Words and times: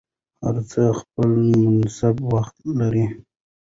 هر 0.43 0.55
څه 0.71 0.81
خپل 0.99 1.31
مناسب 1.63 2.15
وخت 2.33 2.55
لري 2.79 3.05